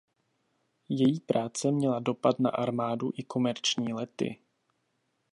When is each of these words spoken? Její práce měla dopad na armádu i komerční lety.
Její 0.89 1.19
práce 1.19 1.71
měla 1.71 1.99
dopad 1.99 2.39
na 2.39 2.49
armádu 2.49 3.11
i 3.17 3.23
komerční 3.23 3.93
lety. 3.93 4.39